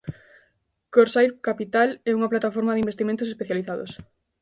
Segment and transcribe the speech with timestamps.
[0.93, 3.91] Corsair Capital é unha plataforma de investimentos especializados.